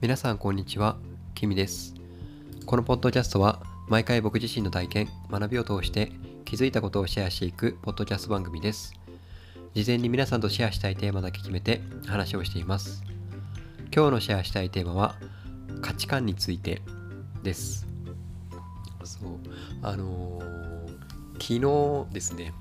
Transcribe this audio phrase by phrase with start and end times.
[0.00, 0.96] 皆さんこんにちは、
[1.34, 1.94] キミです。
[2.64, 6.10] このポッドキャストは毎回僕自身の体験、学びを通して
[6.46, 8.94] 気づいたことをシェアしていくポッドキャスト番組です。
[9.74, 13.02] 事前に皆さんとシェアしたいテーマだけ決めて話をしています。
[13.94, 15.16] 今日のシェアしたいテーマは
[15.82, 16.80] 価値観について
[17.42, 17.86] です。
[19.04, 19.28] そう、
[19.82, 20.60] あのー
[21.34, 22.54] 昨日ですね、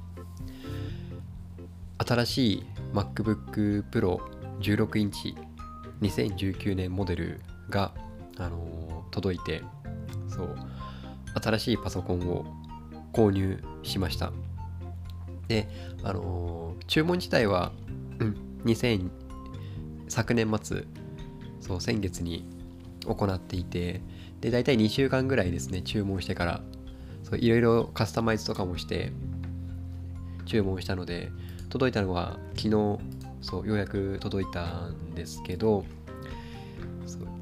[2.06, 4.20] 新しい MacBook Pro
[4.60, 5.36] 16インチ
[6.02, 7.94] 2019年モデルが、
[8.38, 9.64] あのー届いて
[10.28, 10.56] そう
[11.42, 12.46] 新しいパソコンを
[13.12, 14.32] 購入しました。
[15.48, 15.68] で
[16.04, 17.72] あのー注文自体は、
[18.20, 19.10] うん、2000
[20.08, 20.84] 昨年末
[21.60, 22.46] そう先月に
[23.06, 24.02] 行っていて
[24.42, 26.62] で大体2週間ぐらいですね注文してから
[27.24, 29.12] そういろいろカスタマイズとかもして
[30.46, 31.32] 注文したので
[31.70, 33.00] 届いたのは昨日
[33.42, 35.86] そうようやく届いたんですけど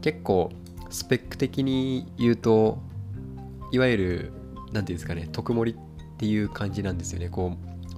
[0.02, 0.52] 結構
[0.90, 2.80] スペック的に言うと
[3.72, 4.32] いわゆる
[4.72, 7.30] 何ていうんですかね特盛りっていう感じなんですよね。
[7.30, 7.54] こ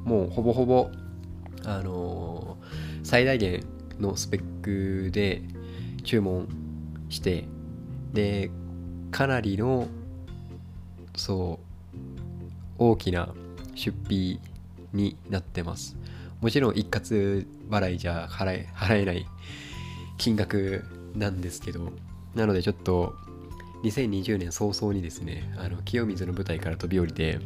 [0.05, 0.89] うもうほぼほぼ
[1.65, 3.63] あのー最大限
[3.99, 4.43] のスペッ
[5.05, 5.41] クで
[6.03, 6.47] 注文
[7.09, 7.45] して
[8.13, 8.51] で
[9.11, 9.87] かなりの
[11.15, 11.59] そ
[11.97, 11.97] う
[12.77, 13.33] 大きな
[13.75, 14.39] 出費
[14.93, 15.97] になってます。
[16.41, 19.25] もちろん一括払いじゃ払え 払えない
[20.17, 21.91] 金額なんですけど
[22.35, 23.15] なのでちょっと
[23.83, 27.39] 2020年早々にですねあの清水の舞台から飛び降りて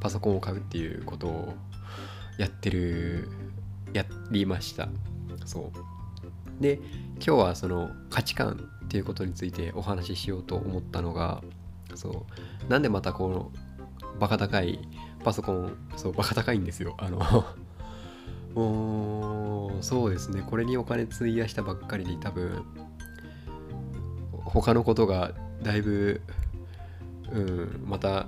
[0.00, 1.54] パソコンを買うっていうことを
[2.38, 3.28] やってる
[3.92, 4.88] やりました。
[5.46, 5.72] そ
[6.58, 6.62] う。
[6.62, 6.80] で
[7.16, 11.42] 今日はその価値観っていうことについてお話ししようと思ったのが
[11.94, 12.26] そ
[12.68, 12.70] う。
[12.70, 13.52] なんでまたこの
[14.20, 14.78] バカ高い
[15.24, 16.96] パソコンそうバカ高いんですよ。
[16.98, 17.20] あの
[18.58, 20.42] もうそうですね。
[20.44, 22.64] これにお金費やしたばっかりに多分
[24.44, 26.20] 他のことがだいぶ
[27.30, 28.26] うんまた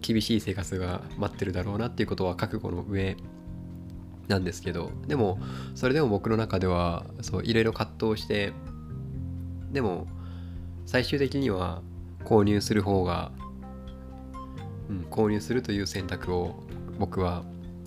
[0.00, 3.16] 厳しい生活が待ってるだろうなっていうことは覚悟の上
[4.26, 5.38] なんですけどでも
[5.76, 8.52] それでも僕の中ではそういろいろ葛藤して
[9.70, 10.08] でも
[10.86, 11.82] 最終的には
[12.24, 13.30] 購入する方が、
[14.88, 16.64] うん、購入するという選択を
[16.98, 17.44] 僕は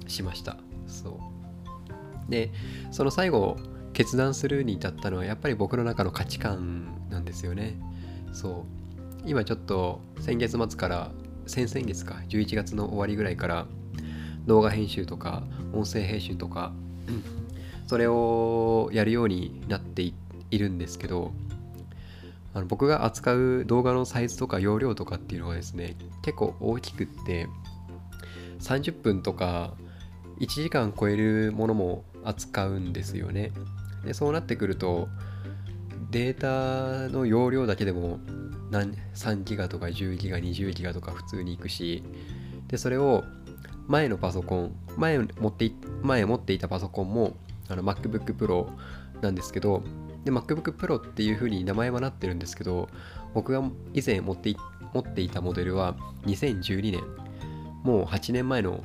[0.07, 0.68] しました。
[0.89, 1.19] そ
[2.27, 2.31] う。
[2.31, 2.51] で
[2.91, 3.57] その最後
[3.93, 7.79] 決断するに至ったのはやっぱり僕の中の価値観なんですよね。
[8.33, 8.79] そう。
[9.25, 11.11] 今ちょっと先月末から
[11.47, 13.65] 先々月か11月の終わりぐらいから
[14.45, 16.71] 動画編集とか音声編集とか
[17.87, 20.13] それをやるようになってい
[20.51, 21.31] いるんですけど
[22.53, 27.47] あの僕が扱う動画のサイズとか容量とかっていうのがですね結構大きくって
[28.59, 29.73] 30分とか
[30.39, 33.51] 1時間超えるものも扱うんですよね。
[34.05, 35.09] でそうなってくると
[36.11, 38.19] データの容量だけでも
[38.71, 42.03] 何3ギガとか10ギガ20ギガとか普通に行くし
[42.67, 43.23] でそれを
[43.87, 47.35] 前のパソコン前持って前持っていたパソコンも
[47.67, 48.69] あの MacBook Pro
[49.21, 49.83] なんですけど
[50.23, 52.87] で MacBook Pro っていう風に名前はなってるんですけど
[53.33, 53.61] 僕が
[53.93, 54.57] 以前持ってい
[54.93, 55.95] 持っていたモデルは
[56.25, 57.29] 2012年。
[57.83, 58.83] もう8年前の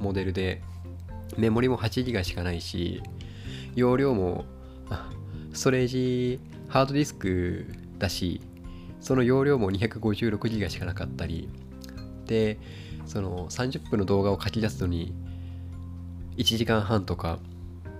[0.00, 0.62] モデルで
[1.36, 3.02] メモリも8ギガしかないし
[3.74, 4.44] 容量も
[5.52, 7.66] ストレージハードディスク
[7.98, 8.40] だし
[9.00, 11.48] その容量も256ギガしかなかったり
[12.26, 12.58] で
[13.06, 15.14] その30分の動画を書き出すのに
[16.36, 17.38] 1時間半とか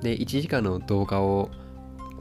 [0.02, 1.50] で1時間の動画を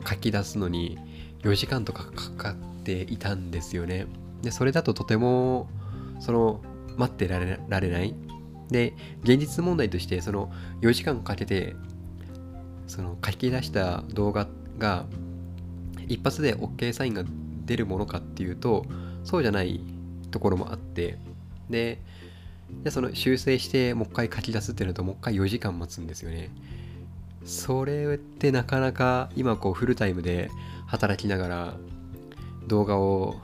[0.08, 0.98] 書き出すのに
[1.44, 4.08] 4時間とかかかっていたんですよね。
[4.42, 5.68] でそれだととても
[6.20, 6.62] その
[6.98, 8.16] 待ってられられない。
[8.70, 8.94] で
[9.24, 11.76] 現実問題としてその4時間かけて
[12.88, 15.06] その書き出した動画が
[16.08, 17.24] 一発で OK サインが
[17.66, 18.86] 出るものかっていうと
[19.24, 19.82] そうじゃない
[20.32, 21.18] ところもあって
[21.70, 22.00] で
[22.84, 26.50] でその修正してもう一回書き出すっていうのともう一回4時間待つんですよね。
[27.46, 30.50] それってなかなか今こうフルタイムで
[30.88, 31.74] 働きながら
[32.68, 33.36] 動画を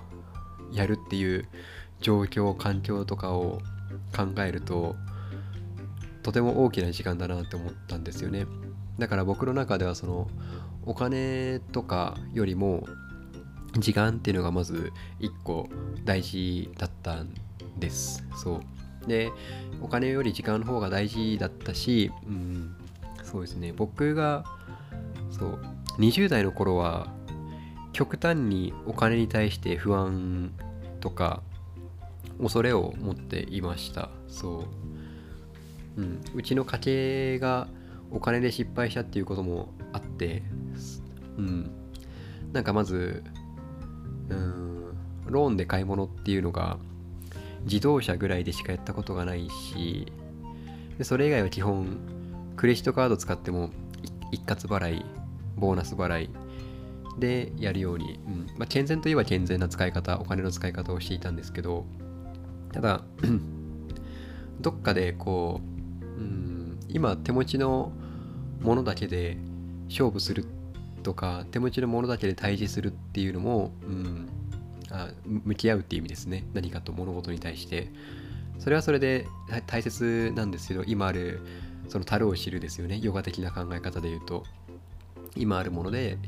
[0.72, 1.48] やるっていう
[2.00, 3.62] 状況環境とかを
[4.16, 4.96] 考えると
[6.24, 8.46] とても大きな時間だなって思ったんですよね。
[9.00, 10.28] だから僕の中ではその
[10.86, 12.88] お金とかよりも
[13.78, 15.70] 時間っていうのがまず一個
[16.04, 17.34] 大事だったん
[17.78, 18.24] です。
[18.36, 19.08] そう。
[19.08, 19.32] で
[19.82, 22.76] お金より時間の方が大事だったし、うん、
[23.24, 23.74] そうですね。
[23.74, 24.44] 僕が
[25.32, 25.60] そう
[25.98, 27.08] 20代の頃は
[27.94, 30.52] 極端にお金に対して不安
[31.00, 31.42] とか
[32.42, 34.10] 恐れを持っていました。
[34.28, 34.81] そう、
[35.98, 37.68] うん、うちの家計が
[38.12, 40.44] お金で失敗したっていうこともあって
[41.38, 41.72] うん。
[42.54, 43.24] なんかまず
[44.30, 46.78] うんローンで買い物っていうのが
[47.64, 50.12] 自動車ぐらいでしかやったことがないし
[50.98, 51.98] でそれ以外は基本
[52.58, 53.70] クレジットカード使っても
[54.32, 55.06] 一括払い
[55.56, 56.30] ボーナス払い
[57.20, 58.48] でやるように、うん。
[58.58, 61.86] まあ、健全といえば健全な使い方お金の使い方をしていたんですけど
[62.72, 63.04] ただ
[64.62, 65.71] どっかでこう、
[66.22, 67.92] うん、今手持ちの
[68.62, 69.38] ものだけで
[69.90, 70.46] 勝負する
[71.04, 74.30] とか手持ちのものだけで対峙するっていうのも、うん、
[74.92, 76.46] あ向き合うっていう意味ですね。
[76.54, 77.92] 何かと物事に対して。
[78.60, 79.26] それはそれで
[79.66, 81.40] 大切なんですけど今ある
[81.90, 83.00] その樽を知るですよね。
[83.02, 84.44] ヨガ的な考え方で言うと。
[85.36, 86.20] 今あるもので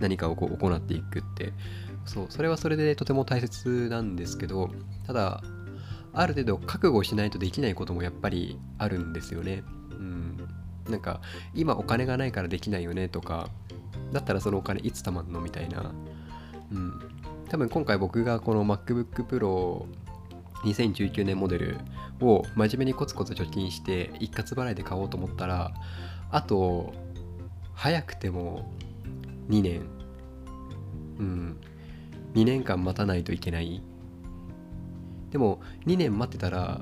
[0.00, 1.52] 何かをこう行っていくって。
[2.04, 4.70] そうそれはそれでとても大切なんですけど
[5.06, 5.42] ただ
[6.16, 9.62] ある程度覚悟しないとできないこともやっぱりあるんですよね。
[9.90, 10.48] うん。
[10.88, 11.20] なんか
[11.54, 13.50] 今お金がないからできないよねとか
[14.12, 15.92] だったらそのお金いつたまんのみたいな。
[16.72, 17.00] うん。
[17.50, 19.84] 多分今回僕がこの MacBook Pro
[20.64, 21.78] 2019年モデル
[22.20, 25.72] を真面目にコツコツ貯金して一括払いで買おうと思ったら
[26.30, 26.94] あと
[27.74, 28.72] 早くても
[29.50, 29.82] 2年。
[31.18, 31.56] うん。
[32.34, 33.82] 2年間待たないといけない。
[35.36, 36.80] でも2年待ってたら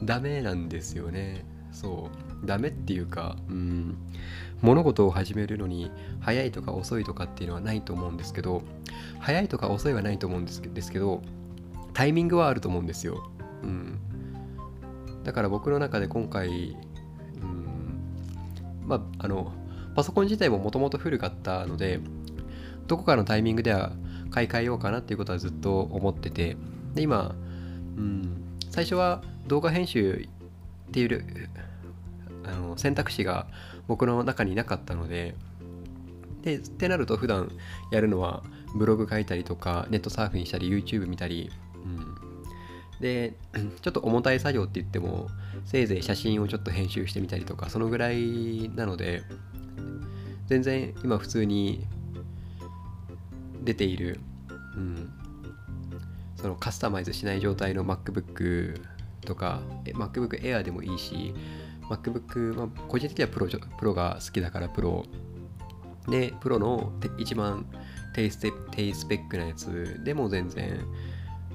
[0.00, 1.44] ダメなんですよね。
[1.72, 2.08] そ
[2.42, 2.46] う。
[2.46, 3.96] ダメっていうかうん。
[4.62, 5.90] 物事を始めるのに
[6.20, 8.62] 早いとか遅いとかっていうのはないと思うんですけど
[9.18, 11.20] 早いとか遅いはないと思うんですけど
[11.92, 13.28] タイミングはあると思うんですよ、
[13.62, 13.98] うん、
[15.24, 16.76] だから僕の中で今回、
[17.42, 19.52] うん、まああの
[19.94, 22.00] パソコン自体ももともと古かったので
[22.86, 23.92] どこかのタイミングでは
[24.30, 26.56] 買い替えようかなっていうことはずっと思ってて
[26.94, 27.34] で今、
[27.96, 30.28] うん、最初は動画編集
[30.88, 31.48] っていう
[32.44, 33.46] あの選択肢が
[33.86, 35.34] 僕の中になかったので
[36.42, 37.50] でってなると普段
[37.90, 38.42] やるのは
[38.76, 41.50] ブログ書いたりとかネットサーフィンしたり YouTube 見たり、
[41.84, 43.34] うん、で
[43.80, 45.28] ちょっと重たい作業って言っても
[45.64, 49.22] せいぜい写真をちょっと編集してみたりとかそのぐらいなので
[50.46, 51.86] 全然今普通に
[53.62, 54.20] 出ている、
[54.76, 55.10] うん、
[56.44, 58.78] そのカスタマイズしない状態の MacBook
[59.24, 61.32] とか MacBook Air でもいいし
[61.88, 65.06] MacBook、まあ、個人的にはプロプロが好きだからプロ。
[66.06, 67.64] でプロの一番
[68.12, 70.84] 低スペックなやつでも全然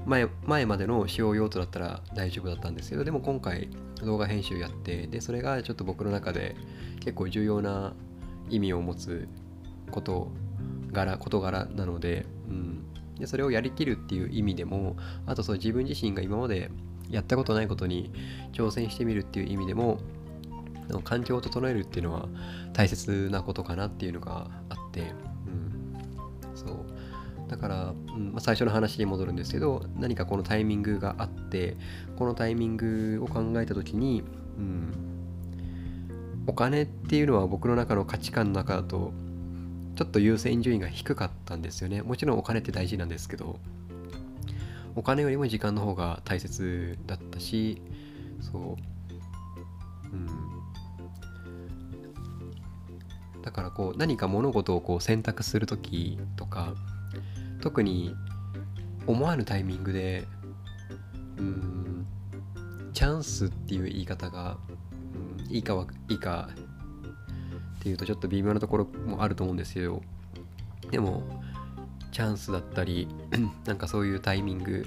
[0.08, 3.70] 前前までの使用用途だったら大丈夫だったんですけどでも今回
[4.04, 6.56] 動画編集やってでそれがちょっと僕の中で
[7.02, 7.94] 結構重要な
[8.50, 9.28] 意味を持つ
[9.92, 10.32] こと
[10.92, 12.89] 柄事柄なので,、うん、
[13.20, 14.96] でそれをやりきるっていう意味でも
[15.26, 16.72] あとそう自分自身が今まで
[17.10, 18.12] やったことないことに
[18.54, 20.00] 挑戦してみるっていう意味でも
[21.04, 22.28] 環境を整えるっていうのは
[22.74, 26.78] 大切なことかなっていうのがあって、うん、そう。
[27.48, 31.78] だから、うんまあ、最初の話に戻るんですけど何かこのタイミングがあって
[32.16, 34.24] このタイミングを考えた時に、
[34.58, 34.94] うん、
[36.46, 39.14] お金っていうのは僕の中の価値観の中だと
[40.00, 42.02] ちょっと優先順位が低かったんですよね。
[42.02, 43.60] もちろんお金って大事なんですけど
[44.96, 47.82] お金よりも時間の方が大切だったし
[48.40, 48.78] そう
[50.14, 50.26] うん。
[53.42, 56.76] だからこう何か物事をこう選択する時とか
[57.60, 58.16] 特に
[59.06, 60.26] 思わぬタイミングで
[61.38, 62.08] うん
[62.94, 64.56] チャンスっていう言い方が、
[65.44, 66.52] うん、いいかはいいか
[67.80, 70.02] っていうとちょっと微妙なところもあると思うんですけど
[70.92, 71.24] でも
[72.12, 73.08] チャンスだったり
[73.66, 74.86] なんかそういうタイミング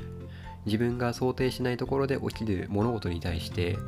[0.66, 3.78] 自分が想定しないところで起きる物事に対して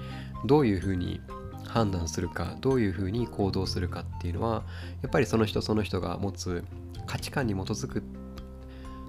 [0.47, 1.21] どういうふうに
[1.67, 4.65] 判断するかどういうふうに行動するかっていうのは
[5.03, 6.65] やっぱりその人その人が持つ
[7.07, 8.03] 価値観に基づく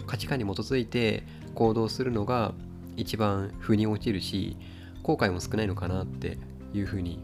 [0.05, 1.23] 価値観に基づいて
[1.55, 2.53] 行動するのが
[2.97, 4.57] 一番腑に落ちるし
[5.03, 6.37] 後悔も少ないのかなって
[6.73, 7.23] いうふうに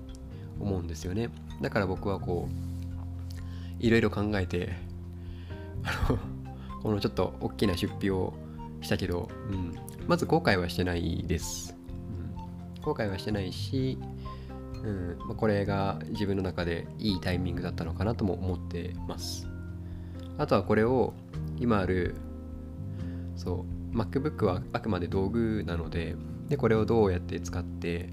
[0.61, 1.29] 思うんですよね。
[1.61, 4.73] だから僕はこういろいろ考えて
[5.83, 6.17] あの
[6.81, 8.33] このちょっと大きな出費を
[8.81, 9.73] したけど、うん、
[10.07, 11.75] まず後悔はしてないです、
[12.77, 13.99] うん、後悔はしてないし、
[14.83, 19.47] うんまあ、これが自分の中でいいタイミングだったのかなとも思ってます。
[20.37, 21.13] あとはこれを
[21.59, 22.15] 今ある
[23.35, 26.15] そう MacBook はあくまで道具なので
[26.49, 28.09] でこれをどうやって使って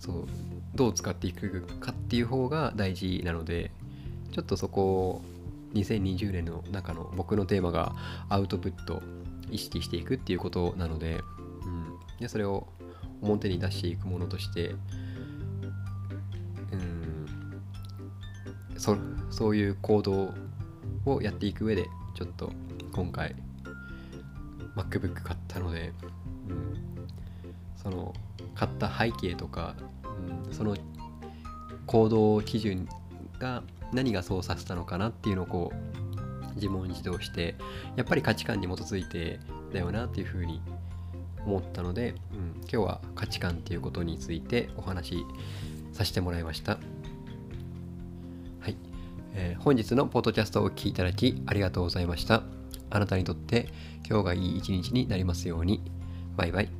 [0.00, 0.26] そう
[0.74, 3.70] どう使っていくかっていう方が大事なので
[4.32, 5.22] ちょっとそこを
[5.74, 7.94] 2020年の中の僕のテーマが
[8.28, 9.02] アウトプット
[9.50, 11.20] 意識していくっていうことなので,、
[11.64, 12.66] うん、でそれを
[13.20, 14.74] 表に出していくものとして
[16.72, 17.60] うん
[18.78, 18.96] そ
[19.30, 20.34] そういう行動
[21.04, 22.50] をやっていく上でちょっと
[22.92, 23.36] 今回
[24.76, 25.92] MacBook 買ったので、
[26.48, 27.06] うん、
[27.76, 28.14] その
[28.60, 29.74] 買った背景とか、
[30.46, 30.76] うん、その
[31.86, 32.86] 行動基準
[33.38, 37.54] が何がそうさせたのかなっていうのをこう自問自答して
[37.96, 39.40] やっぱり価値観に基づいて
[39.72, 40.60] だよなっていうふうに
[41.46, 45.24] 思ったので、うん、今日は価値観っていうことについてお話し
[45.94, 46.72] させてもらいました。
[48.60, 48.76] はい、
[49.34, 52.42] え、本日のポッドキャストをお聴きいただきありがとうございました。
[52.90, 53.68] あなたにとって
[54.06, 55.80] 今日がいい一日になりますように。
[56.36, 56.79] バイバイ。